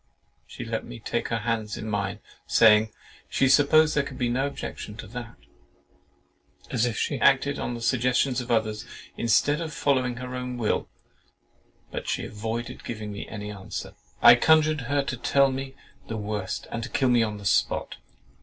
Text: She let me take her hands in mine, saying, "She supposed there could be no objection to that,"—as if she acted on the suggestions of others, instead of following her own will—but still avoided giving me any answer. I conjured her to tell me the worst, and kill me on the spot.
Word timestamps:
She 0.47 0.65
let 0.65 0.83
me 0.83 0.99
take 0.99 1.27
her 1.27 1.37
hands 1.45 1.77
in 1.77 1.87
mine, 1.87 2.21
saying, 2.47 2.89
"She 3.29 3.47
supposed 3.47 3.93
there 3.93 4.01
could 4.01 4.17
be 4.17 4.29
no 4.29 4.47
objection 4.47 4.97
to 4.97 5.05
that,"—as 5.05 6.87
if 6.87 6.97
she 6.97 7.19
acted 7.21 7.59
on 7.59 7.75
the 7.75 7.83
suggestions 7.83 8.41
of 8.41 8.49
others, 8.49 8.83
instead 9.15 9.61
of 9.61 9.71
following 9.75 10.15
her 10.15 10.33
own 10.33 10.57
will—but 10.57 12.07
still 12.09 12.25
avoided 12.25 12.83
giving 12.83 13.11
me 13.11 13.27
any 13.27 13.51
answer. 13.51 13.93
I 14.23 14.33
conjured 14.33 14.81
her 14.89 15.03
to 15.03 15.17
tell 15.17 15.51
me 15.51 15.75
the 16.07 16.17
worst, 16.17 16.65
and 16.71 16.91
kill 16.93 17.09
me 17.09 17.21
on 17.21 17.37
the 17.37 17.45
spot. 17.45 17.97